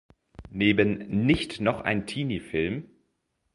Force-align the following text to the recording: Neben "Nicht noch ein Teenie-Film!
Neben 0.49 1.25
"Nicht 1.27 1.61
noch 1.61 1.81
ein 1.81 2.07
Teenie-Film! 2.07 2.87